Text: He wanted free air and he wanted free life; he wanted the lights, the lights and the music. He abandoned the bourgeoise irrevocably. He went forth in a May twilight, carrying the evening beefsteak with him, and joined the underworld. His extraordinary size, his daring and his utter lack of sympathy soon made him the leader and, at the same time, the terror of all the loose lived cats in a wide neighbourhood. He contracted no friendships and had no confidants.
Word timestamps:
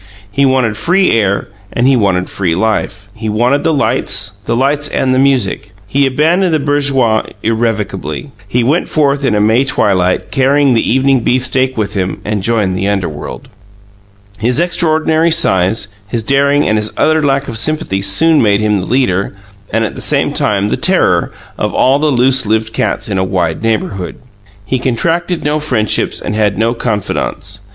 He 0.31 0.47
wanted 0.47 0.77
free 0.77 1.11
air 1.11 1.47
and 1.71 1.87
he 1.87 1.95
wanted 1.95 2.27
free 2.27 2.55
life; 2.55 3.07
he 3.13 3.29
wanted 3.29 3.63
the 3.63 3.71
lights, 3.71 4.29
the 4.43 4.55
lights 4.55 4.87
and 4.87 5.13
the 5.13 5.19
music. 5.19 5.73
He 5.85 6.07
abandoned 6.07 6.55
the 6.55 6.59
bourgeoise 6.59 7.31
irrevocably. 7.43 8.31
He 8.47 8.63
went 8.63 8.89
forth 8.89 9.23
in 9.23 9.35
a 9.35 9.39
May 9.39 9.63
twilight, 9.63 10.31
carrying 10.31 10.73
the 10.73 10.91
evening 10.91 11.19
beefsteak 11.19 11.77
with 11.77 11.93
him, 11.93 12.19
and 12.25 12.41
joined 12.41 12.75
the 12.75 12.87
underworld. 12.87 13.47
His 14.39 14.59
extraordinary 14.59 15.29
size, 15.29 15.89
his 16.07 16.23
daring 16.23 16.67
and 16.67 16.79
his 16.79 16.91
utter 16.97 17.21
lack 17.21 17.47
of 17.47 17.59
sympathy 17.59 18.01
soon 18.01 18.41
made 18.41 18.59
him 18.59 18.79
the 18.79 18.87
leader 18.87 19.35
and, 19.69 19.85
at 19.85 19.93
the 19.93 20.01
same 20.01 20.33
time, 20.33 20.69
the 20.69 20.77
terror 20.77 21.31
of 21.59 21.75
all 21.75 21.99
the 21.99 22.07
loose 22.07 22.47
lived 22.47 22.73
cats 22.73 23.07
in 23.07 23.19
a 23.19 23.23
wide 23.23 23.61
neighbourhood. 23.61 24.15
He 24.65 24.79
contracted 24.79 25.43
no 25.43 25.59
friendships 25.59 26.19
and 26.19 26.33
had 26.33 26.57
no 26.57 26.73
confidants. 26.73 27.59